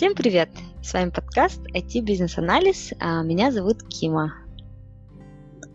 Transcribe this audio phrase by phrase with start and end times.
[0.00, 0.48] Всем привет!
[0.82, 2.94] С вами подкаст IT Бизнес Анализ.
[3.00, 4.32] А меня зовут Кима.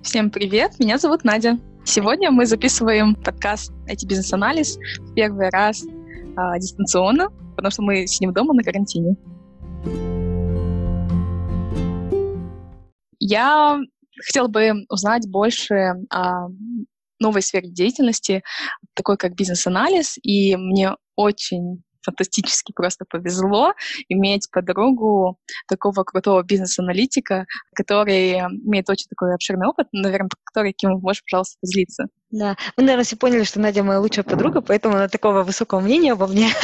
[0.01, 0.79] Всем привет!
[0.79, 1.59] Меня зовут Надя.
[1.83, 5.83] Сегодня мы записываем подкаст IT Бизнес Анализ в первый раз
[6.35, 9.15] а, дистанционно, потому что мы сидим дома на карантине.
[13.19, 13.79] Я
[14.25, 16.47] хотела бы узнать больше о
[17.19, 18.41] новой сфере деятельности,
[18.95, 23.73] такой как бизнес-анализ, и мне очень фантастически просто повезло
[24.09, 25.37] иметь подругу
[25.67, 27.45] такого крутого бизнес-аналитика,
[27.75, 32.05] который имеет очень такой обширный опыт, наверное, который, Ким, можешь, пожалуйста, поделиться.
[32.31, 36.13] Да, вы, наверное, все поняли, что Надя моя лучшая подруга, поэтому она такого высокого мнения
[36.13, 36.49] обо мне.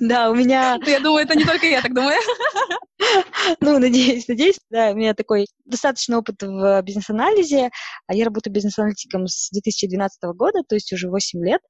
[0.00, 0.78] Да, у меня...
[0.86, 2.18] Я думаю, это не только я так думаю.
[3.60, 4.58] Ну, надеюсь, надеюсь.
[4.70, 7.70] Да, у меня такой достаточный опыт в бизнес-анализе.
[8.10, 11.60] Я работаю бизнес-аналитиком с 2012 года, то есть уже 8 лет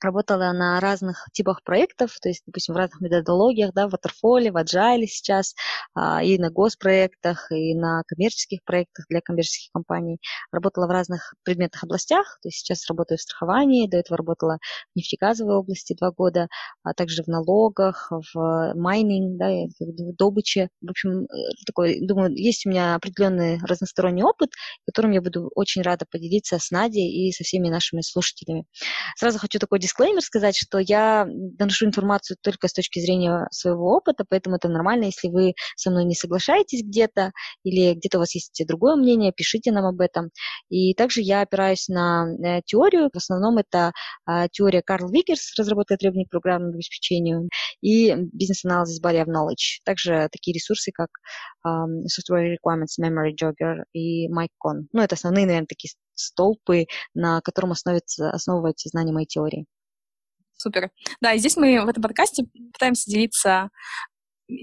[0.00, 4.56] работала на разных типах проектов, то есть, допустим, в разных методологиях, да, в Waterfall, в
[4.56, 5.54] Agile сейчас,
[5.94, 10.18] а, и на госпроектах, и на коммерческих проектах для коммерческих компаний.
[10.52, 14.58] Работала в разных предметных областях, то есть сейчас работаю в страховании, до этого работала
[14.94, 16.48] в нефтегазовой области два года,
[16.82, 19.48] а также в налогах, в майнинг, да,
[19.80, 20.68] в добыче.
[20.80, 21.26] В общем, э,
[21.66, 24.50] такой, думаю, есть у меня определенный разносторонний опыт,
[24.86, 28.64] которым я буду очень рада поделиться с Надей и со всеми нашими слушателями.
[29.16, 34.24] Сразу хочу такой дисклеймер сказать, что я доношу информацию только с точки зрения своего опыта,
[34.28, 37.32] поэтому это нормально, если вы со мной не соглашаетесь где-то
[37.64, 40.30] или где-то у вас есть другое мнение, пишите нам об этом.
[40.68, 43.92] И также я опираюсь на э, теорию, в основном это
[44.26, 47.48] а, теория Карл Вигерс, разработка требований к программному обеспечению,
[47.80, 49.80] и Business Analysis Body of Knowledge.
[49.84, 51.08] Также такие ресурсы, как
[51.66, 54.86] um, Software Requirements Memory Jogger и MyCon.
[54.92, 59.66] Ну, это основные, наверное, такие столпы, на котором основывается, основывается знание моей теории.
[60.58, 60.90] Супер.
[61.20, 63.70] Да, и здесь мы в этом подкасте пытаемся делиться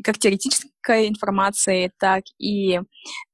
[0.03, 2.81] как теоретической информацией, так и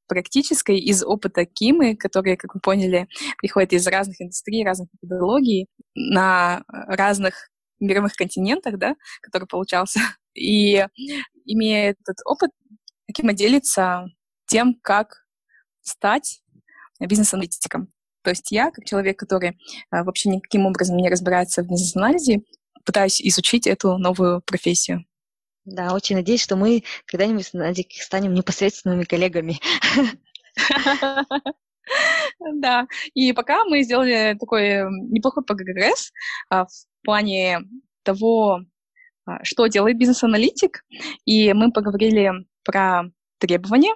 [0.08, 6.63] практической из опыта Кимы, который, как вы поняли, приходит из разных индустрий, разных методологий на
[6.68, 7.50] разных
[7.80, 10.00] мировых континентах, да, который получался.
[10.34, 10.86] И
[11.46, 12.52] имея этот опыт,
[13.13, 14.06] Кима делится
[14.46, 15.25] тем, как
[15.81, 16.41] стать
[17.00, 17.88] бизнес-аналитиком.
[18.24, 19.50] То есть я, как человек, который
[19.92, 22.42] э, вообще никаким образом не разбирается в бизнес-анализе,
[22.86, 25.06] пытаюсь изучить эту новую профессию.
[25.66, 27.52] Да, очень надеюсь, что мы когда-нибудь
[28.02, 29.60] станем непосредственными коллегами.
[32.40, 36.12] Да, и пока мы сделали такой неплохой прогресс
[36.50, 36.72] а, в
[37.04, 37.60] плане
[38.04, 38.62] того,
[39.26, 40.84] а, что делает бизнес-аналитик,
[41.26, 42.31] и мы поговорили
[42.64, 43.04] про
[43.40, 43.96] требования, а,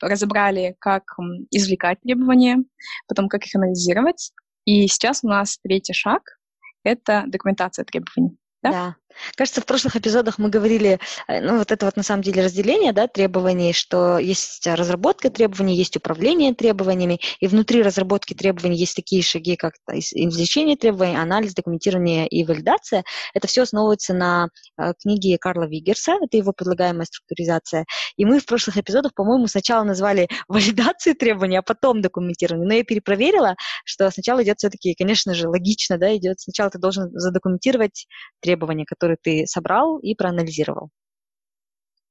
[0.00, 1.04] разобрали, как
[1.50, 2.58] извлекать требования,
[3.06, 4.32] потом как их анализировать.
[4.64, 6.22] И сейчас у нас третий шаг—
[6.84, 8.38] это документация требований.
[8.62, 8.70] Да?
[8.70, 8.96] да.
[9.36, 10.98] Кажется, в прошлых эпизодах мы говорили,
[11.28, 15.76] э, ну, вот это вот на самом деле разделение, да, требований, что есть разработка требований,
[15.76, 22.26] есть управление требованиями, и внутри разработки требований есть такие шаги, как извлечение требований, анализ, документирование
[22.28, 23.04] и валидация.
[23.34, 24.48] Это все основывается на
[24.78, 27.86] э, книге Карла Вигерса, это его предлагаемая структуризация.
[28.16, 32.66] И мы в прошлых эпизодах, по-моему, сначала назвали валидацию требований, а потом документирование.
[32.66, 33.54] Но я перепроверила,
[33.84, 38.06] что сначала идет все-таки, конечно же, логично, да, идет сначала ты должен задокументировать
[38.40, 40.88] требования, которые который ты собрал и проанализировал.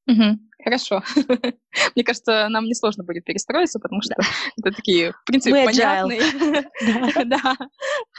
[0.05, 1.01] Угу, хорошо.
[1.95, 4.23] Мне кажется, нам не сложно будет перестроиться, потому что да.
[4.57, 6.21] это такие, в принципе, понятные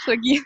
[0.05, 0.41] шаги.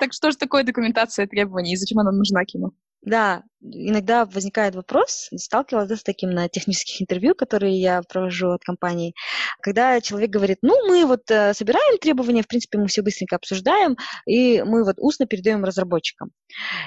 [0.00, 2.72] Так что же такое документация требований и зачем она нужна Киму?
[3.06, 9.14] Да, иногда возникает вопрос, сталкивалась с таким на технических интервью, которые я провожу от компании,
[9.60, 13.96] когда человек говорит, ну, мы вот э, собираем требования, в принципе, мы все быстренько обсуждаем,
[14.26, 16.32] и мы вот устно передаем разработчикам.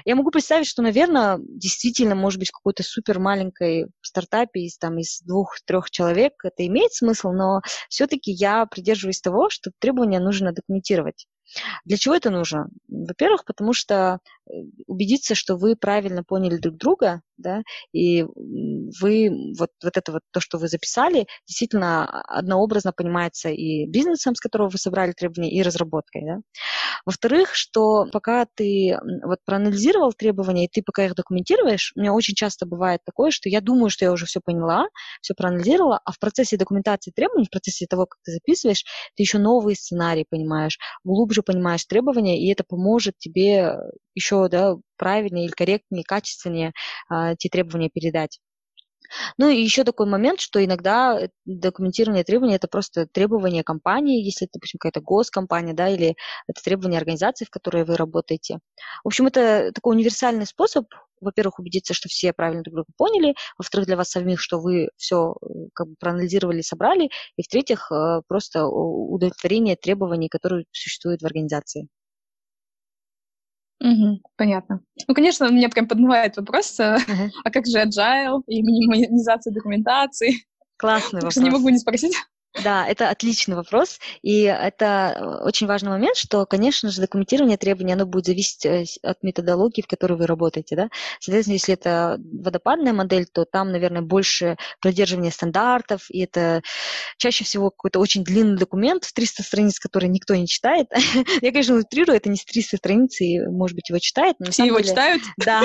[0.04, 4.98] Я могу представить, что, наверное, действительно, может быть, в какой-то супер маленькой стартапе из, там,
[4.98, 11.28] из двух-трех человек это имеет смысл, но все-таки я придерживаюсь того, что требования нужно документировать.
[11.86, 12.70] Для чего это нужно?
[12.88, 14.20] Во-первых, потому что
[14.88, 17.62] убедиться, что вы правильно поняли друг друга, да,
[17.94, 24.36] и вы, вот, вот это вот то, что вы записали, действительно однообразно понимается и бизнесом,
[24.36, 26.38] с которого вы собрали требования, и разработкой, да.
[27.06, 32.36] Во-вторых, что пока ты вот проанализировал требования, и ты пока их документируешь, у меня очень
[32.36, 34.88] часто бывает такое, что я думаю, что я уже все поняла,
[35.22, 38.84] все проанализировала, а в процессе документации требований, в процессе того, как ты записываешь,
[39.16, 43.76] ты еще новые сценарии понимаешь, глубже понимаешь требования, и это поможет тебе
[44.16, 46.74] еще да, правильнее или корректнее, качественнее
[47.12, 48.40] э, те требования передать.
[49.38, 54.54] Ну и еще такой момент, что иногда документирование требований это просто требования компании, если это,
[54.56, 56.16] допустим, какая-то госкомпания, да, или
[56.48, 58.60] это требования организации, в которой вы работаете.
[59.04, 60.86] В общем, это такой универсальный способ,
[61.22, 65.36] во-первых, убедиться, что все правильно друг друга поняли, во-вторых, для вас самих, что вы все
[65.42, 71.88] э, как бы проанализировали, собрали, и в-третьих, э, просто удовлетворение требований, которые существуют в организации.
[73.82, 74.82] Угу, понятно.
[75.08, 77.30] Ну, конечно, меня прям подмывает вопрос, uh-huh.
[77.44, 80.46] а как же agile и минимизация документации?
[80.78, 81.38] Классный вопрос.
[81.38, 82.16] не могу не спросить.
[82.64, 87.94] Да, это отличный вопрос, и это э, очень важный момент, что, конечно же, документирование требований,
[87.94, 90.90] оно будет зависеть э, от методологии, в которой вы работаете, да.
[91.20, 96.64] Соответственно, если это водопадная модель, то там, наверное, больше продерживания стандартов, и это
[97.18, 100.88] чаще всего какой-то очень длинный документ в 300 страниц, который никто не читает.
[101.42, 104.38] Я, конечно, утрирую, это не с 300 страниц, и, может быть, его читают.
[104.40, 104.90] Но Все его деле...
[104.90, 105.22] читают?
[105.38, 105.64] Да.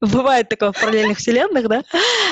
[0.00, 1.82] Бывает такое в параллельных вселенных, да.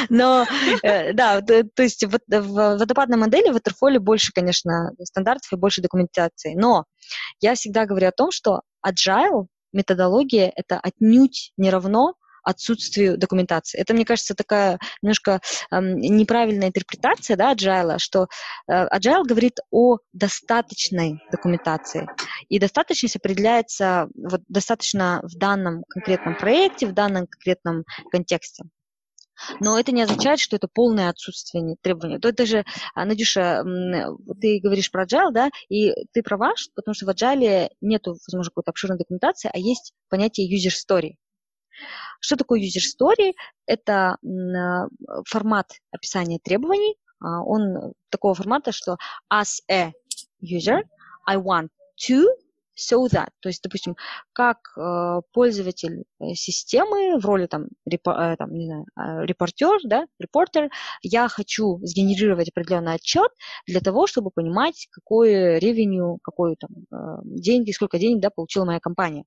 [0.09, 0.47] Но,
[0.83, 6.55] э, да, то есть в водопадной модели в Waterfall больше, конечно, стандартов и больше документации.
[6.55, 6.85] Но
[7.41, 13.79] я всегда говорю о том, что agile методология это отнюдь не равно отсутствию документации.
[13.79, 15.41] Это, мне кажется, такая немножко
[15.71, 18.29] эм, неправильная интерпретация да, agile, что
[18.67, 22.09] э, agile говорит о достаточной документации.
[22.49, 28.65] И достаточность определяется вот, достаточно в данном конкретном проекте, в данном конкретном контексте.
[29.61, 32.19] Но это не означает, что это полное отсутствие требований.
[32.19, 32.65] То это же,
[32.95, 33.65] а, Надюша,
[34.41, 38.71] ты говоришь про agile, да, и ты права, потому что в agile нет, возможно, какой-то
[38.71, 41.15] обширной документации, а есть понятие user story.
[42.21, 43.35] Что такое user story?
[43.67, 44.87] Это а,
[45.27, 46.97] формат описания требований.
[47.21, 48.97] А, он такого формата, что
[49.33, 49.93] as a
[50.43, 50.83] user,
[51.27, 51.69] I want
[52.09, 52.27] to
[52.79, 53.29] so that.
[53.41, 53.97] То есть, допустим,
[54.33, 59.79] как э, пользователь э, системы в роли там, репо, э, там не знаю, э, репортер,
[59.85, 60.71] да, репортер,
[61.03, 63.31] я хочу сгенерировать определенный отчет
[63.67, 68.81] для того, чтобы понимать, какой ревеню, какой там э, деньги, сколько денег, да, получила моя
[68.81, 69.25] компания.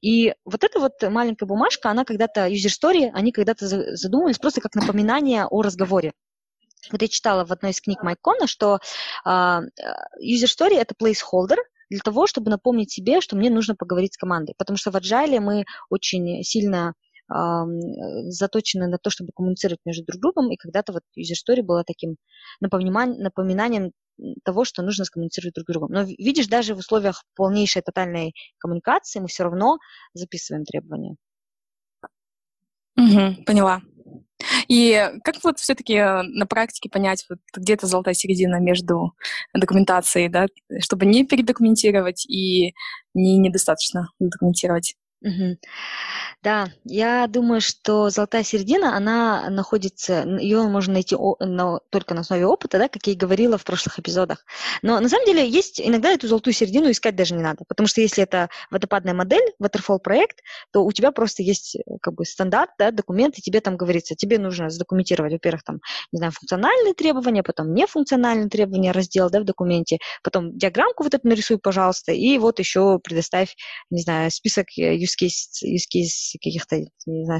[0.00, 3.66] И вот эта вот маленькая бумажка, она когда-то, user story, они когда-то
[3.96, 6.12] задумывались просто как напоминание о разговоре.
[6.90, 8.78] Вот я читала в одной из книг Майкона, что
[9.26, 9.60] uh,
[10.18, 11.58] user story это placeholder,
[11.90, 14.54] для того, чтобы напомнить себе, что мне нужно поговорить с командой.
[14.56, 16.94] Потому что в Agile мы очень сильно
[17.28, 17.34] э,
[18.30, 22.16] заточены на то, чтобы коммуницировать между друг другом, и когда-то вот user story была таким
[22.60, 23.92] напоминанием,
[24.44, 25.92] того, что нужно скоммуницировать друг с другом.
[25.92, 29.78] Но видишь, даже в условиях полнейшей тотальной коммуникации мы все равно
[30.14, 31.16] записываем требования.
[32.96, 33.80] Угу, поняла.
[34.70, 39.14] И как вот все-таки э, на практике понять, вот где то золотая середина между
[39.52, 40.46] документацией, да,
[40.78, 42.74] чтобы не передокументировать и
[43.12, 44.94] не недостаточно документировать?
[45.22, 45.58] Угу.
[46.42, 52.46] Да, я думаю, что золотая середина, она находится, ее можно найти на, только на основе
[52.46, 54.44] опыта, да, как я и говорила в прошлых эпизодах.
[54.82, 58.00] Но на самом деле есть иногда эту золотую середину искать даже не надо, потому что
[58.00, 60.38] если это водопадная модель, waterfall проект,
[60.72, 64.14] то у тебя просто есть э, как бы стандарт, да, документ, и тебе там говорится,
[64.14, 65.80] тебе нужно задокументировать, во-первых, там,
[66.12, 71.28] не знаю, функциональные требования, потом нефункциональные требования, раздел, да, в документе, потом диаграммку вот эту
[71.28, 73.54] нарисуй, пожалуйста, и вот еще предоставь,
[73.90, 76.84] не знаю, список э, use case, use case каких-то,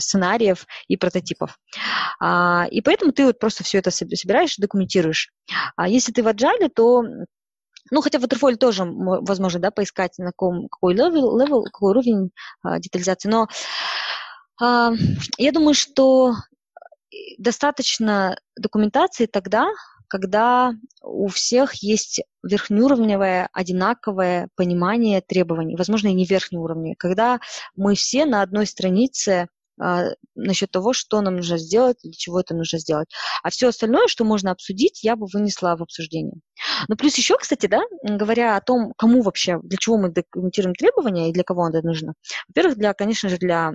[0.01, 1.59] сценариев и прототипов.
[2.21, 5.33] А, и поэтому ты вот просто все это собираешь документируешь.
[5.77, 7.03] А если ты в Agile, то
[7.91, 12.31] ну, хотя в Waterfall тоже возможно, да, поискать, на каком, какой level, level какой уровень
[12.63, 13.49] а, детализации, но
[14.61, 14.93] а,
[15.39, 16.35] я думаю, что
[17.39, 19.69] достаточно документации тогда,
[20.11, 27.39] когда у всех есть верхнеуровневое, одинаковое понимание требований, возможно, и не верхнеуровневое, когда
[27.77, 29.47] мы все на одной странице
[29.81, 33.09] а, насчет того, что нам нужно сделать, для чего это нужно сделать.
[33.43, 36.41] А все остальное, что можно обсудить, я бы вынесла в обсуждение.
[36.89, 41.31] Но плюс еще, кстати, да, говоря о том, кому вообще, для чего мы документируем требования
[41.31, 42.15] и для кого это нужно.
[42.49, 43.73] Во-первых, для, конечно же, для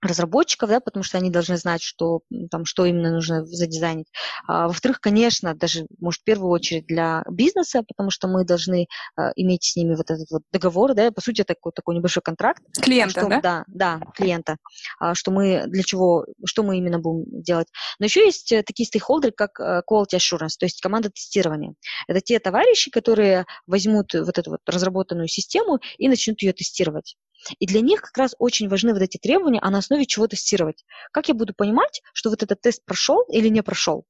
[0.00, 4.06] разработчиков, да, потому что они должны знать, что, там, что именно нужно задизайнить.
[4.46, 8.86] А, во-вторых, конечно, даже, может, в первую очередь для бизнеса, потому что мы должны
[9.16, 12.62] а, иметь с ними вот этот вот договор, да, по сути, такой, такой небольшой контракт.
[12.80, 13.40] Клиента, что, да?
[13.40, 14.56] Да, да, клиента,
[15.00, 17.68] а, что мы, для чего, что мы именно будем делать.
[17.98, 21.74] Но еще есть э, такие стейкхолдеры, как э, quality assurance, то есть команда тестирования.
[22.06, 27.16] Это те товарищи, которые возьмут вот эту вот разработанную систему и начнут ее тестировать.
[27.58, 30.84] И для них как раз очень важны вот эти требования, а на основе чего тестировать.
[31.12, 34.04] Как я буду понимать, что вот этот тест прошел или не прошел?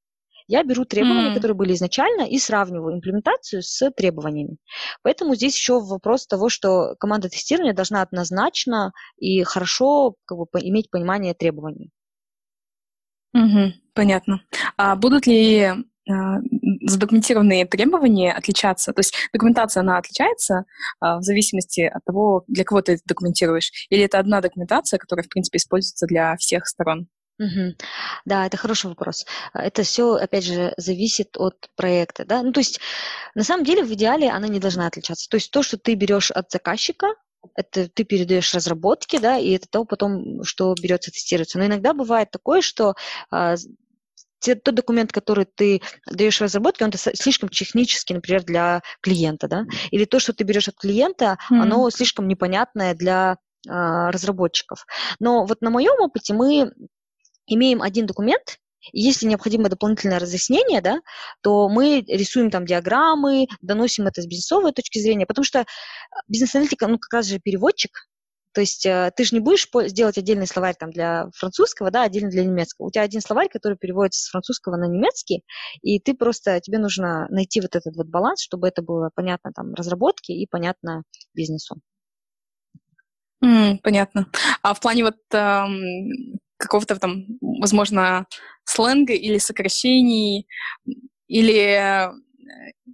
[0.51, 1.35] Я беру требования, mm.
[1.35, 4.57] которые были изначально, и сравниваю имплементацию с требованиями.
[5.03, 10.91] Поэтому здесь еще вопрос того, что команда тестирования должна однозначно и хорошо как бы, иметь
[10.91, 11.91] понимание требований.
[13.35, 14.41] Угу, понятно.
[14.79, 15.71] А будут ли
[16.87, 18.93] задокументированные требования отличаться?
[18.93, 20.65] То есть документация, она отличается
[21.01, 23.73] а, в зависимости от того, для кого ты это документируешь?
[23.91, 27.09] Или это одна документация, которая, в принципе, используется для всех сторон?
[27.39, 27.77] Угу.
[28.25, 29.25] Да, это хороший вопрос.
[29.55, 32.43] Это все, опять же, зависит от проекта, да.
[32.43, 32.81] Ну, то есть,
[33.35, 35.29] на самом деле, в идеале она не должна отличаться.
[35.31, 37.07] То есть, то, что ты берешь от заказчика,
[37.55, 41.59] это ты передаешь разработки, да, и это то потом, что берется тестироваться.
[41.59, 42.95] Но иногда бывает такое, что
[43.31, 43.55] а,
[44.41, 50.05] те, тот документ, который ты даешь разработке, он слишком технический, например, для клиента, да, или
[50.05, 51.61] то, что ты берешь от клиента, mm-hmm.
[51.61, 53.37] оно слишком непонятное для
[53.69, 54.87] а, разработчиков.
[55.19, 56.73] Но вот на моем опыте мы
[57.47, 58.59] имеем один документ,
[58.93, 61.01] и если необходимо дополнительное разъяснение, да,
[61.43, 65.65] то мы рисуем там диаграммы, доносим это с бизнесовой точки зрения, потому что
[66.29, 67.91] бизнес-аналитика, ну, как раз же переводчик,
[68.59, 72.29] то есть э, ты же не будешь сделать отдельный словарь там для французского, да, отдельно
[72.29, 72.89] для немецкого.
[72.89, 75.45] У тебя один словарь, который переводится с французского на немецкий,
[75.81, 79.75] и ты просто, тебе нужно найти вот этот вот баланс, чтобы это было понятно там
[79.75, 81.77] разработке и понятно бизнесу.
[83.45, 84.27] Mm, понятно.
[84.63, 88.27] А в плане вот эм, какого-то там, возможно,
[88.65, 90.49] сленга или сокращений,
[91.29, 92.13] или э,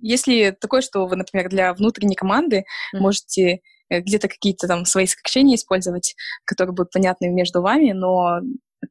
[0.02, 2.99] есть ли такое, что вы, например, для внутренней команды mm.
[2.99, 3.62] можете
[4.01, 8.41] где-то какие-то там свои сокращения использовать, которые будут понятны между вами, но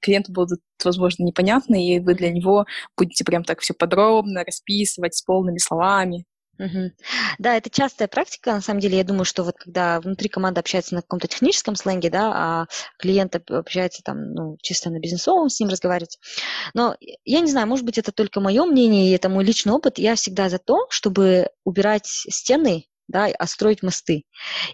[0.02, 2.66] клиенту будут, возможно, непонятны, и вы для него
[2.98, 6.26] будете прям так все подробно расписывать с полными словами.
[6.60, 6.92] Угу.
[7.40, 8.52] Да, это частая практика.
[8.52, 12.12] На самом деле, я думаю, что вот когда внутри команда общается на каком-то техническом сленге,
[12.12, 12.66] да, а
[13.00, 16.20] клиент общается там, ну, чисто на бизнесовом, с ним разговаривать.
[16.76, 16.96] Но
[17.26, 19.98] я не знаю, может быть, это только мое мнение, и это мой личный опыт.
[19.98, 24.24] Я всегда за то, чтобы убирать стены да, а строить мосты.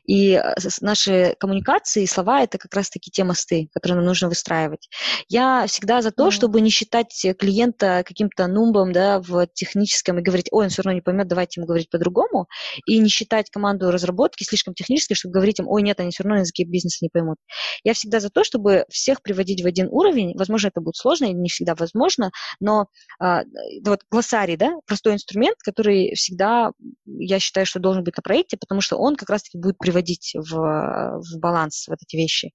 [0.06, 4.90] И э, наши коммуникации, слова– это как раз-таки те мосты, которые нам нужно выстраивать.
[5.28, 6.32] Я всегда за то, mm-hmm.
[6.32, 10.96] чтобы не считать клиента каким-то нумбом да, в техническом и говорить, ой, он все равно
[10.96, 12.48] не поймет, давайте ему говорить по-другому,
[12.86, 16.40] и не считать команду разработки слишком технической, чтобы говорить им, ой, нет, они все равно
[16.40, 17.38] языки бизнеса не поймут.
[17.84, 20.36] Я всегда за то, чтобы всех приводить в один уровень.
[20.38, 22.32] Возможно, это будет сложно и не всегда возможно,
[22.62, 22.88] но
[23.20, 23.44] а,
[23.86, 26.72] вот глоссарий, да, простой инструмент, который всегда,
[27.06, 30.52] я считаю, что должен быть на проекте, потому что он как раз-таки будет приводить в,
[30.52, 32.52] в баланс вот эти вещи.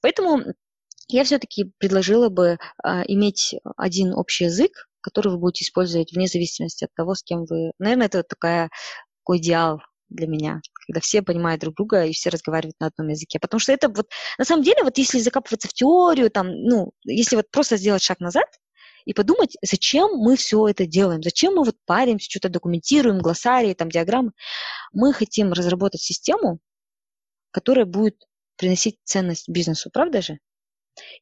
[0.00, 0.40] Поэтому
[1.08, 4.70] я все-таки предложила бы а, иметь один общий язык,
[5.02, 7.72] который вы будете использовать вне зависимости от того, с кем вы...
[7.78, 8.70] Наверное, это такая,
[9.22, 13.38] такой идеал для меня, когда все понимают друг друга и все разговаривают на одном языке.
[13.38, 14.08] Потому что это вот,
[14.38, 18.20] на самом деле, вот если закапываться в теорию, там, ну, если вот просто сделать шаг
[18.20, 18.46] назад,
[19.04, 23.90] и подумать, зачем мы все это делаем, зачем мы вот паримся, что-то документируем, глоссарии, там,
[23.90, 24.32] диаграммы.
[24.92, 26.60] Мы хотим разработать систему,
[27.50, 28.16] которая будет
[28.56, 30.38] приносить ценность бизнесу, правда же?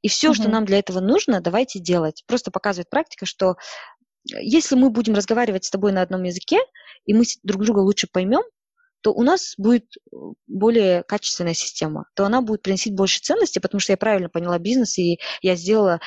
[0.02, 0.34] И все, mm-hmm.
[0.34, 2.24] что нам для этого нужно, давайте делать.
[2.26, 3.56] Просто показывает практика, что
[4.24, 6.58] если мы будем разговаривать с тобой на одном языке,
[7.06, 8.42] и мы друг друга лучше поймем,
[9.00, 9.86] то у нас будет
[10.46, 14.98] более качественная система, то она будет приносить больше ценности, потому что я правильно поняла бизнес,
[14.98, 16.00] и я сделала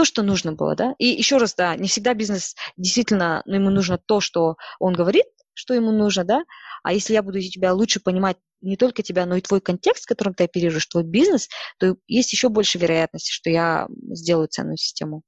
[0.00, 0.94] то, что нужно было, да.
[0.96, 5.26] И еще раз, да, не всегда бизнес действительно, ну, ему нужно то, что он говорит,
[5.52, 6.44] что ему нужно, да,
[6.82, 10.08] а если я буду тебя лучше понимать не только тебя, но и твой контекст, в
[10.08, 15.20] котором ты оперируешь, твой бизнес, то есть еще больше вероятности, что я сделаю ценную систему.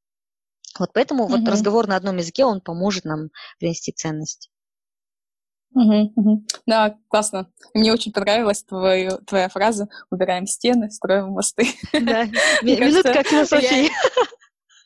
[0.78, 1.40] Вот поэтому mm-hmm.
[1.40, 4.48] вот разговор на одном языке, он поможет нам принести ценность.
[5.74, 6.46] Угу, угу.
[6.66, 7.50] Да, классно.
[7.74, 11.66] Мне очень понравилась твою, твоя фраза «убираем стены, строим мосты».
[11.92, 12.24] Да,
[12.62, 13.90] минутка философии.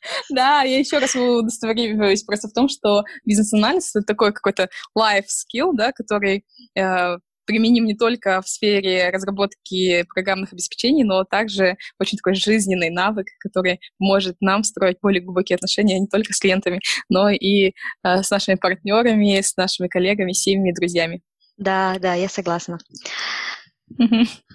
[0.29, 5.71] Да, я еще раз удостоверяюсь просто в том, что бизнес-анализ— это такой какой-то life skill,
[5.73, 12.35] да, который э, применим не только в сфере разработки программных обеспечений, но также очень такой
[12.35, 17.69] жизненный навык, который может нам строить более глубокие отношения не только с клиентами, но и
[17.69, 17.71] э,
[18.03, 21.21] с нашими партнерами, с нашими коллегами, семьями, друзьями.
[21.57, 22.77] Да, да, я согласна.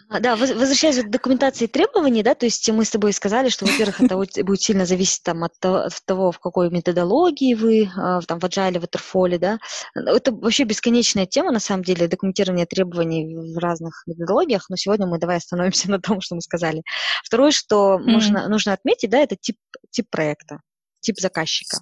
[0.09, 4.01] А, да, возвращаясь к документации требований, да, то есть мы с тобой сказали, что, во-первых,
[4.01, 8.79] это будет сильно зависеть там, от, того, в какой методологии вы, а, там, в agile,
[8.79, 9.59] в waterfall, да.
[9.95, 15.19] Это вообще бесконечная тема, на самом деле, документирование требований в разных методологиях, но сегодня мы
[15.19, 16.83] давай остановимся на том, что мы сказали.
[17.25, 18.11] Второе, что mm-hmm.
[18.11, 19.57] можно, нужно отметить, да, это тип,
[19.91, 20.61] тип проекта
[21.01, 21.79] тип заказчика.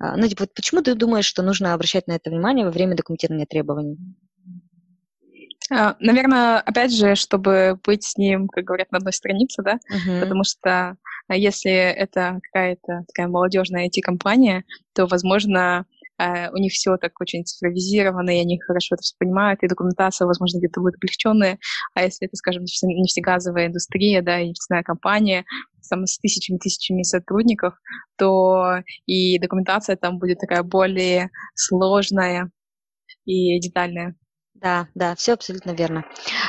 [0.00, 2.96] А, ну, типа, вот почему ты думаешь, что нужно обращать на это внимание во время
[2.96, 3.96] документирования требований?
[5.70, 10.20] А, Наверное, опять же, чтобы быть с ним, как говорят, на одной странице, да, uh-huh.
[10.20, 10.96] потому что
[11.28, 15.86] а, если это какая-то такая молодежная IT-компания, то, возможно,
[16.18, 20.26] а, у них все так очень цифровизировано, и они хорошо это все понимают, и документация,
[20.26, 21.58] возможно, где-то будет облегченная.
[21.94, 25.44] А если это, скажем, нефтегазовая индустрия, да, и нефтяная компания,
[25.88, 27.74] там, с тысячами-тысячами сотрудников,
[28.16, 32.50] то и документация там будет такая более сложная
[33.24, 34.16] и детальная.
[34.62, 36.04] Да, да, все абсолютно верно.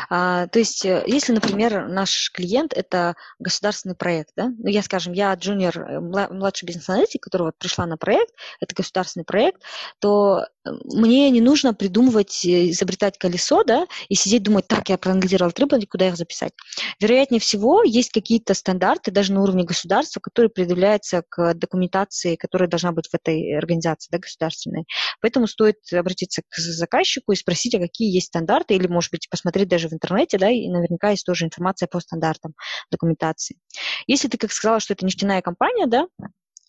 [0.10, 5.12] А, то есть, э, если, например, наш клиент это государственный проект, да, ну я, скажем,
[5.12, 9.62] я джуниор, э, младший бизнес-аналитик, который вот пришла на проект, это государственный проект,
[10.00, 15.52] то э, мне не нужно придумывать, изобретать колесо, да, и сидеть думать, так, я проанализировал
[15.52, 16.54] требования, куда их записать.
[17.02, 22.94] Вероятнее всего, есть какие-то стандарты, даже на уровне государства, которые предъявляются к документации, которая должна
[22.94, 24.86] быть в этой организации, да, государственной.
[25.20, 29.28] Поэтому стоит обратиться к заказчику и спросить, а какие какие есть стандарты, или, может быть,
[29.28, 32.54] посмотреть даже в интернете, да, и наверняка есть тоже информация по стандартам
[32.92, 33.58] документации.
[34.06, 36.06] Если ты, как сказала, что это нефтяная компания, да,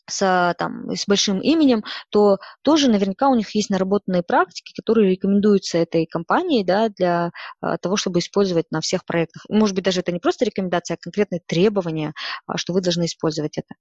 [0.08, 5.78] с, там, с большим именем, то тоже наверняка у них есть наработанные практики, которые рекомендуются
[5.78, 9.44] этой компанией да, для а, того, чтобы использовать на всех проектах.
[9.48, 12.12] Может быть, даже это не просто рекомендация, а конкретные требования,
[12.46, 13.74] а, что вы должны использовать это.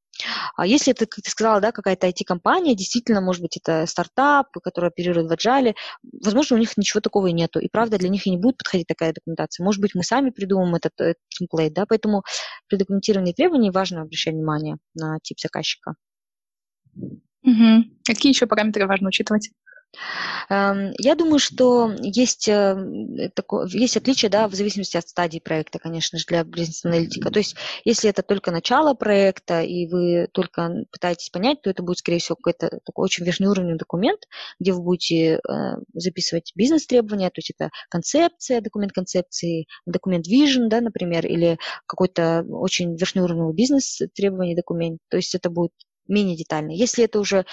[0.56, 4.90] А если это, как ты сказала, да, какая-то IT-компания, действительно, может быть, это стартап, который
[4.90, 5.76] оперирует в Agile,
[6.24, 7.60] возможно, у них ничего такого и нету.
[7.60, 9.64] И правда, для них и не будет подходить такая документация.
[9.64, 12.24] Может быть, мы сами придумаем этот, этот темплейт, да, поэтому
[12.68, 15.96] при документировании требований важно обращать внимание на тип заказчика.
[17.44, 17.84] Угу.
[18.06, 19.52] Какие еще параметры важно учитывать?
[20.50, 25.80] Эм, я думаю, что есть, э, такое, есть отличие да, в зависимости от стадии проекта,
[25.80, 27.32] конечно же, для бизнес-аналитика.
[27.32, 32.00] То есть, если это только начало проекта, и вы только пытаетесь понять, то это будет,
[32.00, 34.22] скорее всего, какой-то такой очень верхнеуровневый документ,
[34.60, 35.40] где вы будете э,
[35.94, 42.96] записывать бизнес-требования, то есть это концепция, документ концепции, документ vision, да, например, или какой-то очень
[42.96, 45.00] верхнеуровневый бизнес-требование документ.
[45.10, 45.72] То есть это будет
[46.08, 46.72] менее детально.
[46.72, 47.46] Если это уже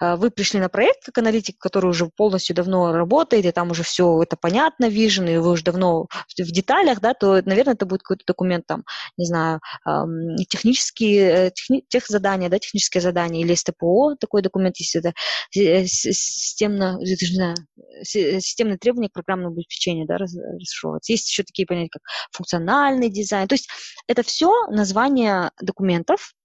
[0.00, 3.82] э, вы пришли на проект как аналитик, который уже полностью давно работает, и там уже
[3.82, 6.06] все это понятно, вижен, и вы уже давно
[6.38, 8.84] в деталях, да, то, наверное, это будет какой-то документ, там,
[9.16, 9.60] не знаю,
[10.48, 15.14] технические, э, техни, тех задания, да, технические задания, или СТПО, такой документ, если это
[15.50, 17.56] системно, не знаю,
[18.02, 21.12] системные требования к программному обеспечению, да, расшифровываться.
[21.12, 22.02] Есть еще такие понятия, как
[22.32, 23.48] функциональный дизайн.
[23.48, 23.68] То есть
[24.06, 26.41] это все название документов, а,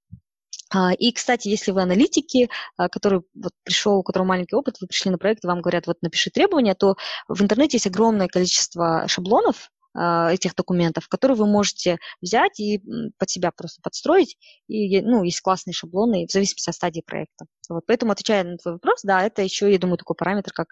[0.97, 5.12] и, кстати, если вы аналитики, а, который вот пришел, у которого маленький опыт, вы пришли
[5.12, 6.95] на проект, вам говорят, вот напиши требования, то
[7.27, 12.82] в интернете есть огромное количество шаблонов, а, этих документов, которые вы можете взять и
[13.17, 14.38] под себя просто подстроить.
[14.67, 17.45] И, ну, есть классные шаблоны в зависимости от стадии проекта.
[17.69, 20.67] Вот, поэтому, отвечая на твой вопрос, да, это еще, я думаю, такой параметр, как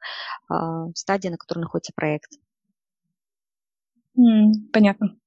[0.51, 2.34] э, стадия, на которой находится проект.
[4.15, 5.17] Mm, понятно.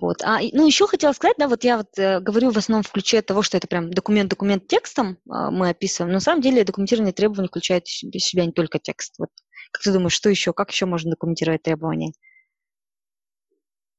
[0.00, 0.22] Вот.
[0.22, 3.20] А, ну, еще хотела сказать, да, вот я вот э, говорю в основном в ключе
[3.20, 7.48] того, что это прям документ-документ текстом э, мы описываем, но на самом деле документирование требований
[7.48, 9.14] включает в себя не только текст.
[9.18, 9.28] Вот.
[9.72, 12.12] Как ты думаешь, что еще, как еще можно документировать требования?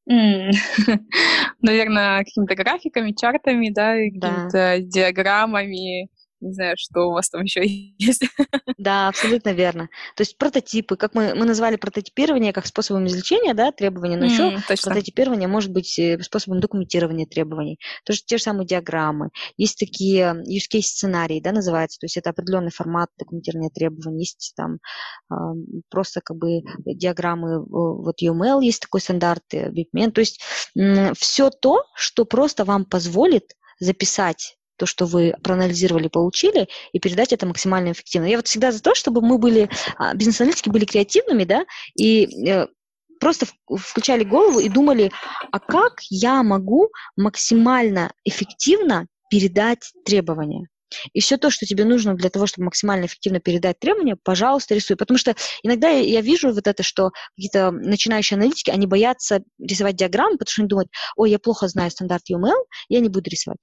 [0.10, 0.52] Mm.
[1.62, 4.80] Наверное, какими-то графиками, чартами, да, какими-то да.
[4.80, 6.10] диаграммами,
[6.41, 7.62] не знаю, что у вас там еще
[7.97, 8.23] есть.
[8.77, 9.89] Да, абсолютно верно.
[10.15, 14.30] То есть прототипы, как мы, мы назвали прототипирование как способом извлечения да, требований, но mm,
[14.30, 14.91] еще точно.
[14.91, 17.80] прототипирование может быть э, способом документирования требований.
[18.06, 19.30] То есть те же самые диаграммы.
[19.58, 24.19] Есть такие use case сценарии, да, называется, то есть это определенный формат документирования требований.
[24.19, 24.80] Есть там
[25.32, 25.36] э,
[25.89, 30.12] просто как бы диаграммы, вот UML есть такой стандарт, BIPMEN.
[30.12, 30.41] То есть
[30.77, 37.34] э, все то, что просто вам позволит записать то, что вы проанализировали, получили, и передать
[37.34, 38.26] это максимально эффективно.
[38.26, 41.65] Я вот всегда за то, чтобы мы были, а, бизнес-аналитики были креативными, да,
[41.96, 42.65] и э,
[43.20, 43.46] просто
[43.78, 45.12] включали голову и думали,
[45.52, 50.67] а как я могу максимально эффективно передать требования?
[51.13, 54.95] И все то, что тебе нужно для того, чтобы максимально эффективно передать требования, пожалуйста, рисуй.
[54.95, 60.38] Потому что иногда я, вижу вот это, что какие-то начинающие аналитики, они боятся рисовать диаграммы,
[60.38, 63.60] потому что они думают, ой, я плохо знаю стандарт UML, я не буду рисовать.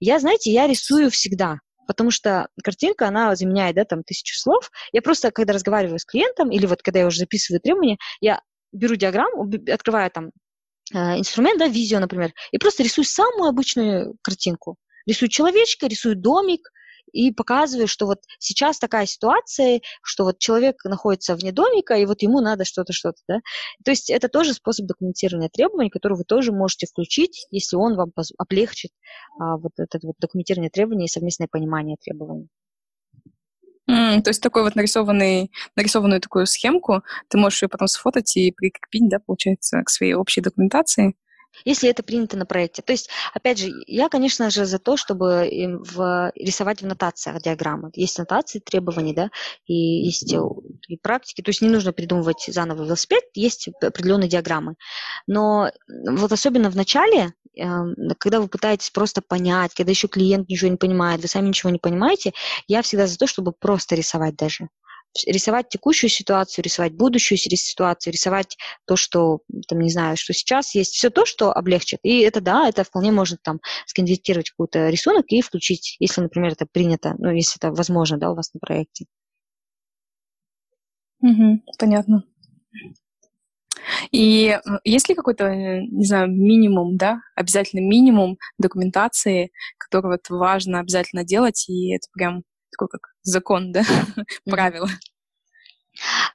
[0.00, 4.70] Я, знаете, я рисую всегда, потому что картинка, она заменяет, да, там, тысячу слов.
[4.92, 8.40] Я просто, когда разговариваю с клиентом, или вот когда я уже записываю требования, я
[8.72, 10.30] беру диаграмму, открываю там
[10.92, 14.76] э, инструмент, да, видео, например, и просто рисую самую обычную картинку
[15.08, 16.70] рисую человечка, рисую домик,
[17.12, 22.22] и показываю, что вот сейчас такая ситуация, что вот человек находится вне домика, и вот
[22.22, 23.40] ему надо что-то, что-то, да.
[23.84, 28.12] То есть это тоже способ документирования требований, который вы тоже можете включить, если он вам
[28.36, 28.90] облегчит
[29.40, 32.48] а, вот это вот документирование требований и совместное понимание требований.
[33.90, 38.52] Mm, то есть такой вот нарисованный, нарисованную такую схемку ты можешь ее потом сфотать и
[38.52, 41.14] прикрепить, да, получается, к своей общей документации
[41.64, 42.82] если это принято на проекте.
[42.82, 45.48] То есть, опять же, я, конечно же, за то, чтобы
[45.84, 47.90] в, рисовать в нотациях диаграммы.
[47.94, 49.30] Есть нотации требований, да,
[49.66, 50.40] и есть э,
[50.88, 54.74] и практики, то есть не нужно придумывать заново велосипед, есть определенные диаграммы.
[55.26, 55.70] Но
[56.08, 60.76] вот особенно в начале эм, когда вы пытаетесь просто понять, когда еще клиент ничего не
[60.76, 62.32] понимает, вы сами ничего не понимаете,
[62.66, 64.68] я всегда за то, чтобы просто рисовать даже
[65.26, 70.94] рисовать текущую ситуацию, рисовать будущую ситуацию, рисовать то, что, там, не знаю, что сейчас есть,
[70.94, 72.00] все то, что облегчит.
[72.02, 76.66] И это, да, это вполне может там сконвертировать какой-то рисунок и включить, если, например, это
[76.66, 79.06] принято, ну, если это возможно, да, у вас на проекте.
[81.20, 82.24] Угу, понятно.
[84.12, 90.80] И есть ли какой-то, э, не знаю, минимум, да, обязательно минимум документации, который вот важно
[90.80, 93.82] обязательно делать, и это прям такой как закон, да,
[94.44, 94.88] правило.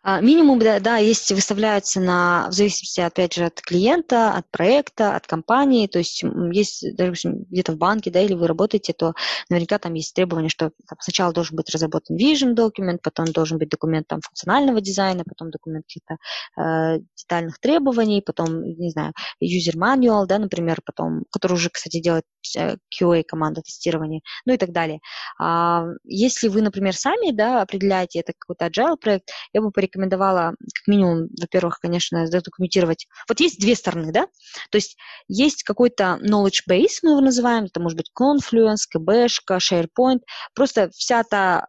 [0.01, 5.15] А, минимум, да, да, есть, выставляются на, в зависимости, опять же, от клиента, от проекта,
[5.15, 9.13] от компании, то есть есть, допустим, где-то в банке, да, или вы работаете, то
[9.49, 13.69] наверняка там есть требования, что там, сначала должен быть разработан vision документ, потом должен быть
[13.69, 16.17] документ там функционального дизайна, потом документ каких-то
[16.61, 22.25] э, детальных требований, потом, не знаю, user manual, да, например, потом, который уже, кстати, делает
[22.57, 24.99] э, QA команда тестирования, ну и так далее.
[25.39, 30.87] А, если вы, например, сами, да, определяете это какой-то agile проект, я бы порекомендовала, как
[30.87, 33.07] минимум, во-первых, конечно, задокументировать.
[33.29, 34.27] Вот есть две стороны, да?
[34.69, 40.21] То есть есть какой-то knowledge base, мы его называем, это может быть Confluence, КБ, SharePoint,
[40.53, 41.65] просто вся та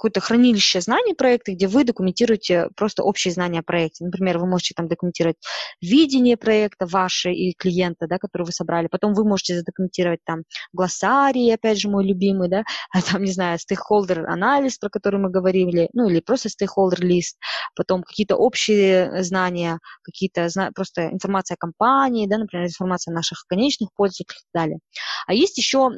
[0.00, 4.02] какое-то хранилище знаний проекта, где вы документируете просто общие знания о проекте.
[4.02, 5.36] Например, вы можете там документировать
[5.82, 8.88] видение проекта ваше и клиента, да, который вы собрали.
[8.90, 13.58] Потом вы можете задокументировать там глоссарий, опять же, мой любимый, да, а там, не знаю,
[13.58, 17.36] стейкхолдер анализ, про который мы говорили, ну, или просто стейкхолдер лист,
[17.76, 23.90] потом какие-то общие знания, какие-то просто информация о компании, да, например, информация о наших конечных
[23.94, 24.78] пользователях и так далее.
[25.26, 25.90] А есть еще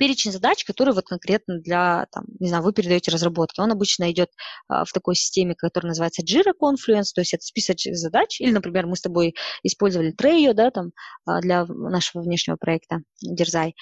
[0.00, 3.60] перечень задач, которые вот конкретно для, там, не знаю, вы передаете разработки.
[3.60, 4.30] Он обычно идет
[4.66, 8.86] а, в такой системе, которая называется Jira Confluence, то есть это список задач, или, например,
[8.86, 10.92] мы с тобой использовали Trello, да, там,
[11.26, 13.74] а, для нашего внешнего проекта Дерзай.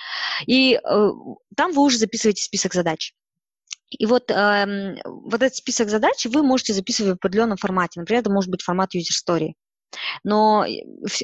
[0.47, 1.11] И э,
[1.57, 3.15] там вы уже записываете список задач.
[3.91, 8.01] И вот, э, вот этот список задач вы можете записывать в определенном формате.
[8.01, 9.53] Например, это может быть формат user story
[10.25, 10.67] но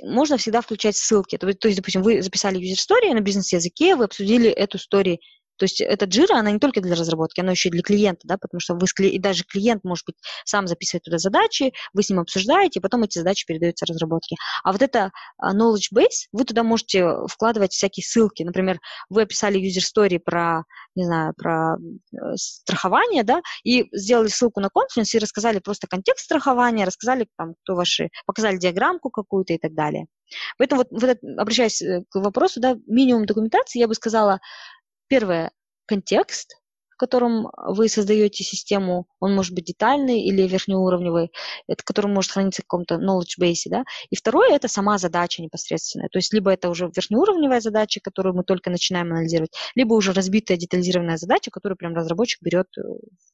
[0.02, 1.36] можно всегда включать ссылки.
[1.36, 5.18] То, есть, допустим, вы записали user story на бизнес-языке, вы обсудили эту историю
[5.56, 8.36] то есть эта джира, она не только для разработки, она еще и для клиента, да,
[8.38, 12.20] потому что вы, и даже клиент, может быть, сам записывает туда задачи, вы с ним
[12.20, 14.36] обсуждаете, и потом эти задачи передаются разработке.
[14.62, 18.42] А вот это а, knowledge base, вы туда можете вкладывать всякие ссылки.
[18.42, 20.64] Например, вы описали user story про,
[20.94, 26.24] не знаю, про э, страхование, да, и сделали ссылку на конференц и рассказали просто контекст
[26.24, 30.06] страхования, рассказали, там, кто ваши, показали диаграммку какую-то и так далее.
[30.58, 34.40] Поэтому вот, вот обращаясь э, к вопросу, да, минимум документации, я бы сказала,
[35.08, 35.52] Первое–
[35.86, 36.60] контекст,
[36.94, 41.30] в котором вы создаете систему, он может быть детальный или верхнеуровневый,
[41.66, 43.84] это, который может храниться в каком-то knowledge base, да.
[44.10, 46.08] И второе– это сама задача непосредственная.
[46.08, 50.56] То есть либо это уже верхнеуровневая задача, которую мы только начинаем анализировать, либо уже разбитая
[50.56, 52.82] детализированная задача, которую прям разработчик берет э,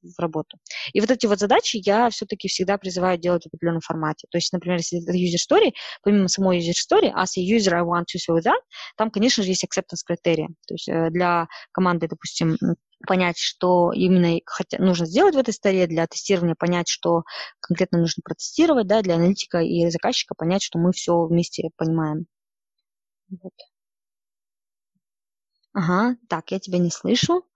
[0.02, 0.58] в работу.
[0.94, 4.26] И вот эти вот задачи я все-таки всегда призываю делать в определенном формате.
[4.30, 7.82] То есть, например, если это user story, помимо самой user story, as a user I
[7.82, 8.60] want to show that,
[8.96, 10.48] там, конечно же, есть acceptance критерия.
[10.66, 12.56] То есть э, для команды, допустим,
[13.06, 17.22] понять, что именно хотя, нужно сделать в этой истории для тестирования, понять, что
[17.60, 22.26] конкретно нужно протестировать, да, для аналитика и заказчика понять, что мы все вместе понимаем.
[23.28, 23.54] Вот.
[25.72, 27.46] Ага, так, я тебя не слышу.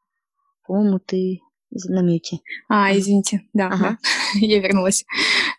[0.66, 2.38] По-моему, ты на мьюте.
[2.68, 3.78] А, извините, да, ага.
[3.78, 3.98] да.
[4.35, 5.04] я вернулась.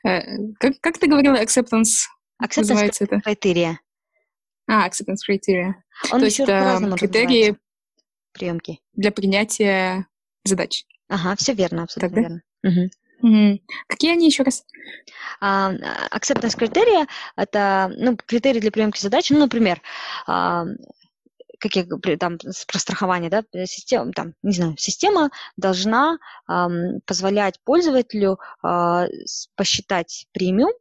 [0.03, 0.21] Э,
[0.59, 2.07] как, как ты говорила, acceptance?
[2.41, 3.19] Acceptance это?
[3.21, 3.79] критерия.
[4.67, 5.73] А, acceptance criteria.
[6.11, 7.57] Он То есть это критерии
[8.35, 8.79] приемки.
[8.93, 10.07] Для принятия
[10.43, 10.85] задач.
[11.07, 12.21] Ага, все верно, абсолютно Тогда?
[12.21, 12.41] верно.
[12.63, 12.89] Угу.
[13.21, 13.59] Угу.
[13.87, 14.65] Какие они еще раз?
[15.41, 19.29] Uh, acceptance критерия– это ну, критерии для приемки задач.
[19.29, 19.81] Ну, например,
[20.27, 20.65] uh,
[21.59, 21.85] как я
[22.17, 26.17] там про страхование, да, система, там, не знаю, система должна
[26.49, 29.07] um, позволять пользователю uh,
[29.55, 30.73] посчитать премиум,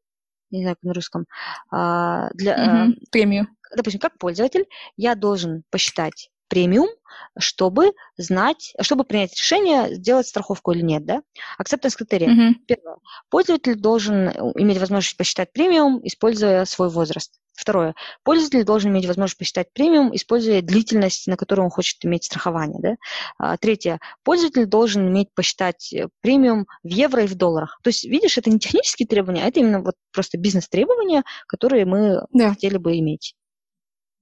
[0.51, 1.27] не знаю, как на русском,
[1.73, 3.49] uh, для, угу, премию.
[3.75, 6.89] Допустим, как пользователь я должен посчитать премиум,
[7.37, 11.23] чтобы знать, чтобы принять решение, сделать страховку или нет, да?
[11.61, 12.29] Acceptance критерия.
[12.29, 12.55] Mm-hmm.
[12.67, 12.97] Первое.
[13.29, 17.35] Пользователь должен иметь возможность посчитать премиум, используя свой возраст.
[17.57, 17.95] Второе.
[18.25, 22.81] Пользователь должен иметь возможность посчитать премиум, используя длительность, на которую он хочет иметь страхование.
[22.81, 22.97] Да?
[23.39, 24.01] А, третье.
[24.25, 27.79] Пользователь должен иметь посчитать э, премиум в евро и в долларах.
[27.83, 32.27] То есть, видишь, это не технические требования, а это именно вот просто бизнес-требования, которые мы
[32.33, 32.51] да.
[32.51, 33.35] хотели бы иметь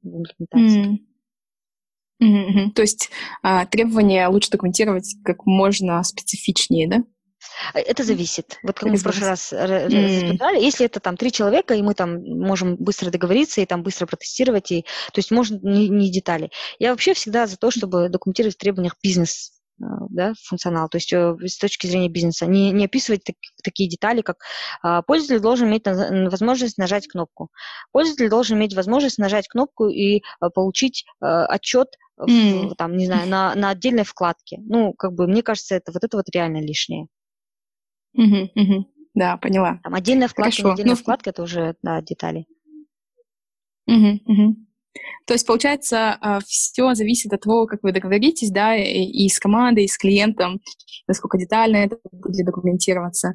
[0.03, 0.93] в имплементации.
[0.93, 1.12] Mm.
[2.23, 2.73] Mm-hmm.
[2.75, 3.11] То есть
[3.43, 7.05] а, требования лучше документировать как можно специфичнее, да?
[7.75, 8.59] Э, это зависит.
[8.63, 10.63] Вот как мы в прошлый раз разбирали, mm.
[10.63, 14.71] если это там три человека, и мы там можем быстро договориться и там быстро протестировать,
[14.73, 14.83] и,
[15.13, 16.51] то есть можно не, не детали.
[16.79, 21.13] Я вообще всегда за то, чтобы документировать в требованиях бизнес э, да, функционал, то есть
[21.13, 24.39] э, с точки зрения бизнеса, не, не описывать так, такие детали, как
[24.83, 27.51] а, пользователь должен иметь возможность нажать кнопку.
[27.93, 31.89] Пользователь должен иметь возможность нажать кнопку и а, получить а, отчет
[32.29, 32.75] mm.
[32.77, 34.59] там, не знаю, на, на отдельной вкладке.
[34.61, 37.07] Ну, как бы, мне кажется, это вот это вот реально лишнее.
[38.15, 38.87] Угу, угу.
[39.15, 39.81] Да, поняла.
[39.83, 40.73] Там отдельная вкладка, Хорошо.
[40.73, 42.47] отдельная ну, вкладка, это уже, да, детали.
[43.87, 44.57] Угу, угу.
[45.27, 49.85] То есть, получается, а, все зависит от того, как вы договоритесь, да, и с командой,
[49.85, 50.61] и с клиентом,
[51.07, 53.33] насколько детально это будет документироваться,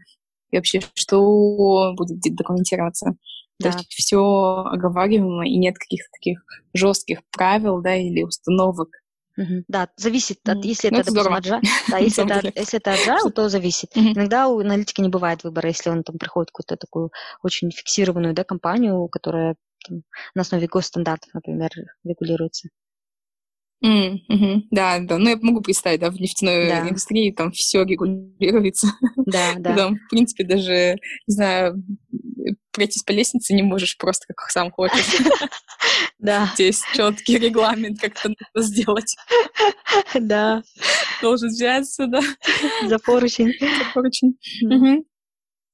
[0.51, 3.15] и вообще, что будет документироваться.
[3.59, 3.71] Да.
[3.71, 6.43] То есть все оговариваемо, и нет каких-то таких
[6.73, 8.89] жестких правил, да, или установок.
[9.37, 9.63] Угу.
[9.67, 13.49] Да, зависит от, если ну, это, допустим, agile, да, если это, если это agile, то
[13.49, 13.95] зависит.
[13.95, 14.13] Угу.
[14.13, 17.11] Иногда у аналитики не бывает выбора, если он там приходит в какую-то такую
[17.43, 19.55] очень фиксированную, да, компанию, которая
[19.87, 20.01] там,
[20.33, 21.69] на основе госстандартов, например,
[22.03, 22.69] регулируется.
[23.85, 25.17] Mm, hmm Да, да.
[25.17, 26.89] Ну, я могу представить, да, в нефтяной да.
[26.89, 28.87] индустрии там все регулируется.
[29.17, 29.75] Да, да.
[29.75, 31.83] Там, в принципе, даже, не знаю,
[32.71, 35.17] пройтись по лестнице не можешь просто как сам хочешь.
[36.19, 36.49] Да.
[36.55, 39.15] Здесь четкий регламент, как это надо сделать.
[40.19, 40.63] Да.
[41.21, 42.21] Должен взяться, да.
[42.87, 43.53] За поручень.
[43.59, 44.35] За поручень.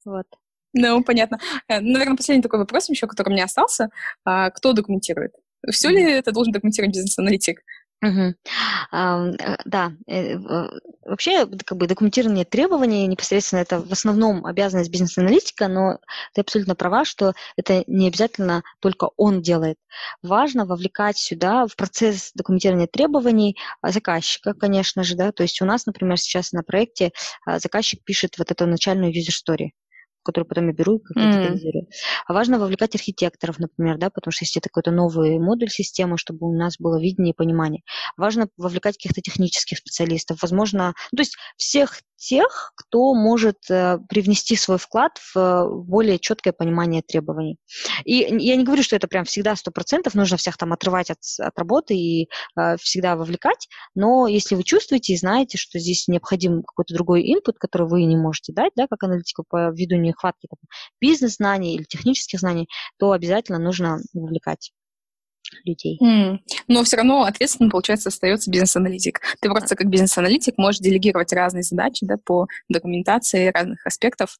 [0.03, 0.25] Вот.
[0.73, 1.39] Ну, понятно.
[1.69, 3.89] Э, наверное, последний такой вопрос еще, который у меня остался.
[4.25, 5.31] А, кто документирует?
[5.71, 7.61] Все ли это должен документировать бизнес-аналитик?
[8.03, 8.33] Угу.
[8.91, 9.31] А,
[9.63, 10.37] да, э,
[11.05, 15.99] вообще как бы документирование требований непосредственно это в основном обязанность бизнес-аналитика, но
[16.33, 19.77] ты абсолютно права, что это не обязательно только он делает.
[20.21, 25.65] Важно вовлекать сюда в процесс документирования требований а, заказчика, конечно же, да, то есть у
[25.65, 27.11] нас, например, сейчас на проекте
[27.45, 29.69] а, заказчик пишет вот эту начальную user story,
[30.23, 31.41] которую потом я беру и как-то mm.
[31.41, 31.87] детализирую.
[32.25, 36.47] А важно вовлекать архитекторов, например, да, потому что если это какой-то новый модуль системы, чтобы
[36.47, 37.83] у нас было видение и понимание.
[38.17, 44.55] Важно вовлекать каких-то технических специалистов, возможно, ну, то есть всех тех, кто может э, привнести
[44.55, 47.57] свой вклад в э, более четкое понимание требований.
[48.05, 51.19] И я не говорю, что это прям всегда сто процентов, нужно всех там отрывать от,
[51.39, 56.63] от работы и э, всегда вовлекать, но если вы чувствуете и знаете, что здесь необходим
[56.63, 60.47] какой-то другой инпут, который вы не можете дать, да, как аналитику по виду нехватки
[61.01, 64.71] бизнес-знаний или технических знаний, то обязательно нужно вовлекать
[65.65, 65.99] людей.
[66.01, 66.39] Mm.
[66.67, 69.21] Но все равно ответственным, получается, остается бизнес-аналитик.
[69.39, 74.37] Ты просто как бизнес-аналитик можешь делегировать разные задачи да, по документации разных аспектов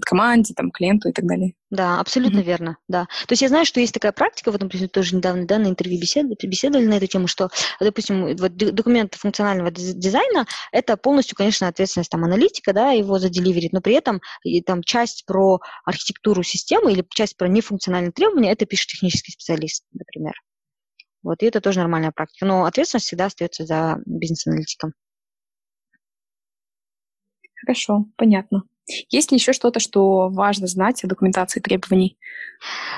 [0.00, 1.54] команде, там, клиенту и так далее.
[1.70, 2.44] Да, абсолютно mm-hmm.
[2.44, 3.06] верно, да.
[3.26, 6.00] То есть я знаю, что есть такая практика, вот, например, тоже недавно да, на интервью
[6.00, 7.48] бесед, беседовали на эту тему, что,
[7.80, 13.80] допустим, вот документ функционального дизайна– это полностью, конечно, ответственность там аналитика, да, его заделиверить, но
[13.80, 18.88] при этом и, там часть про архитектуру системы или часть про нефункциональные требования– это пишет
[18.88, 20.34] технический специалист, например.
[21.22, 22.46] Вот, и это тоже нормальная практика.
[22.46, 24.92] Но ответственность всегда остается за бизнес-аналитиком.
[27.62, 28.62] Хорошо, понятно.
[29.10, 32.18] Есть ли еще что-то, что важно знать о документации требований?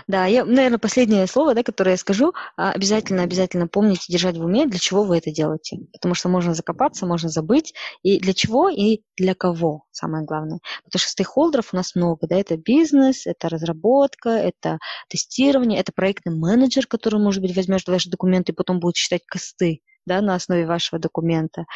[0.07, 4.45] Да, я, наверное, последнее слово, да, которое я скажу, а, обязательно, обязательно помните, держать в
[4.45, 5.79] уме, для чего вы это делаете.
[5.93, 7.75] Потому что можно закопаться, можно забыть.
[8.03, 10.61] И для чего, и для кого, самое главное.
[10.85, 16.35] Потому что стейкхолдеров у нас много, да, это бизнес, это разработка, это тестирование, это проектный
[16.35, 20.67] менеджер, который, может быть, возьмешь ваши документы и потом будет считать косты да, на основе
[20.67, 21.67] вашего документа.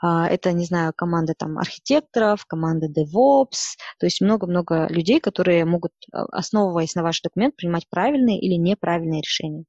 [0.00, 5.92] А, это, не знаю, команда там архитекторов, команда DevOps, то есть много-много людей, которые могут,
[6.12, 9.64] а, основываясь на ваш документ, принимать правильные или неправильные решения.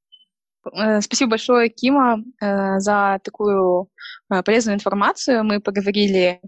[0.71, 3.89] Э, спасибо большое, Кима, э, за такую
[4.31, 5.43] э, полезную информацию.
[5.43, 6.39] Мы поговорили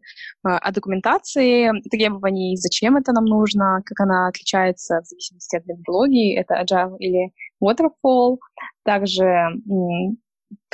[0.44, 6.62] о документации требований, зачем это нам нужно, как она отличается в зависимости от методологии, это
[6.62, 8.38] Agile или Waterfall.
[8.84, 9.26] Также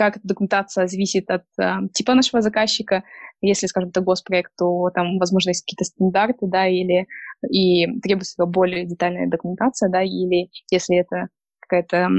[0.02, 3.04] как эта документация зависит от э, типа нашего заказчика.
[3.40, 7.06] Если, скажем, это госпроект, то там, возможно, есть какие-то стандарты, да, или
[7.48, 11.28] и требуется более детальная документация, да, или если это
[11.60, 12.10] какая-то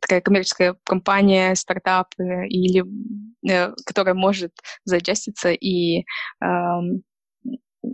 [0.00, 2.84] такая коммерческая компания, стартап, э, или,
[3.48, 4.50] э, которая может
[4.84, 6.04] заджаститься и, э,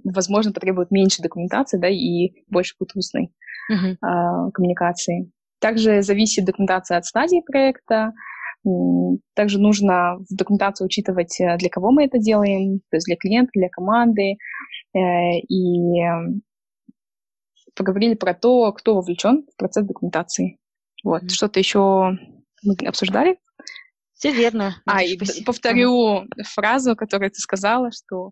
[0.04, 3.28] возможно, потребует меньше документации, да, и больше будет устной
[3.70, 3.92] uh-huh.
[3.92, 5.30] э, коммуникации.
[5.60, 8.14] Также зависит документация от стадии проекта,
[9.34, 13.50] также нужно в документации учитывать, э, для кого мы это делаем, то есть для клиента,
[13.54, 14.36] для команды.
[14.94, 16.02] Э, и
[17.74, 20.58] поговорили про то, кто вовлечен в процесс документации.
[21.02, 21.24] Вот.
[21.24, 21.28] Mm-hmm.
[21.28, 22.16] Что-то еще
[22.62, 23.38] мы обсуждали?
[24.14, 24.76] Все верно.
[24.86, 26.28] А, и повторю ага.
[26.44, 28.30] фразу, которую ты сказала, что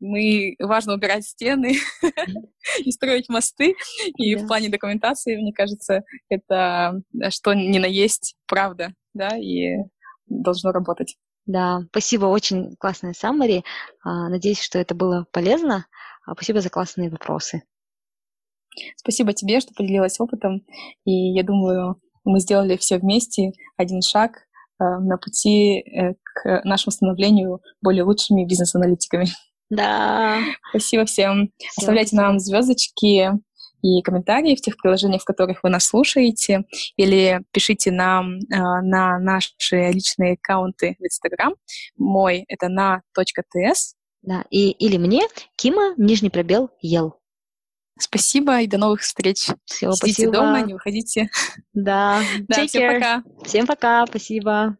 [0.00, 1.74] мы важно убирать стены
[2.78, 3.74] и строить мосты.
[4.16, 9.76] И в плане документации, мне кажется, это что ни на есть правда, да, и
[10.26, 11.16] должно работать.
[11.46, 13.64] Да, спасибо, очень классная саммари.
[14.04, 15.86] Надеюсь, что это было полезно.
[16.32, 17.62] Спасибо за классные вопросы.
[18.96, 20.62] Спасибо тебе, что поделилась опытом.
[21.04, 24.36] И я думаю, мы сделали все вместе один шаг
[24.80, 29.26] э, на пути э, к нашему становлению более лучшими бизнес-аналитиками.
[29.70, 30.40] Да.
[30.70, 31.50] Спасибо всем.
[31.58, 32.22] всем Оставляйте спасибо.
[32.22, 33.30] нам звездочки
[33.84, 36.64] и комментарии в тех приложениях, в которых вы нас слушаете,
[36.96, 41.54] или пишите нам э, на наши личные аккаунты в Instagram.
[41.98, 43.74] Мой— это на.ts.
[44.22, 45.24] Да, и, или мне,
[45.56, 47.20] Кима, нижний пробел, ел.
[47.98, 49.48] Спасибо и до новых встреч.
[49.66, 50.32] Всего Сидите спасибо.
[50.32, 51.28] дома, не выходите.
[51.74, 52.22] Да.
[52.48, 53.22] да, всем пока.
[53.44, 54.78] Всем пока, спасибо.